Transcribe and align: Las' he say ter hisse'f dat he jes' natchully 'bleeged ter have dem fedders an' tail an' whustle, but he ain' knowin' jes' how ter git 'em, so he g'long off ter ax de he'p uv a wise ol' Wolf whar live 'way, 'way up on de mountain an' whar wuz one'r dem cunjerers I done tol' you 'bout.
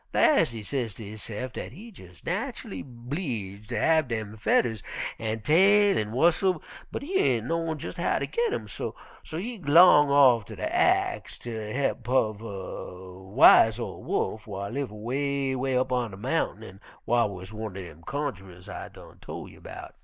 Las' 0.15 0.49
he 0.49 0.63
say 0.63 0.87
ter 0.87 1.03
hisse'f 1.03 1.53
dat 1.53 1.73
he 1.73 1.91
jes' 1.95 2.21
natchully 2.23 2.81
'bleeged 2.83 3.69
ter 3.69 3.79
have 3.79 4.07
dem 4.07 4.35
fedders 4.35 4.81
an' 5.19 5.41
tail 5.41 5.95
an' 5.95 6.11
whustle, 6.11 6.63
but 6.91 7.03
he 7.03 7.17
ain' 7.19 7.47
knowin' 7.47 7.77
jes' 7.77 7.97
how 7.97 8.17
ter 8.17 8.25
git 8.25 8.51
'em, 8.51 8.67
so 8.67 8.95
he 9.29 9.59
g'long 9.59 10.09
off 10.09 10.45
ter 10.45 10.57
ax 10.59 11.37
de 11.37 11.71
he'p 11.71 12.01
uv 12.07 12.41
a 12.41 13.13
wise 13.29 13.77
ol' 13.77 14.01
Wolf 14.03 14.47
whar 14.47 14.71
live 14.71 14.91
'way, 14.91 15.55
'way 15.55 15.77
up 15.77 15.91
on 15.91 16.09
de 16.09 16.17
mountain 16.17 16.63
an' 16.63 16.79
whar 17.05 17.29
wuz 17.29 17.53
one'r 17.53 17.75
dem 17.79 18.01
cunjerers 18.01 18.67
I 18.67 18.89
done 18.89 19.19
tol' 19.19 19.47
you 19.51 19.61
'bout. 19.61 19.93